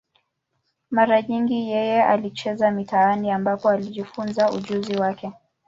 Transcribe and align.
Mara 0.91 1.21
nyingi 1.21 1.67
yeye 1.69 2.03
alicheza 2.03 2.71
mitaani, 2.71 3.31
ambapo 3.31 3.69
alijifunza 3.69 4.51
ujuzi 4.51 4.95
wake. 4.95 5.31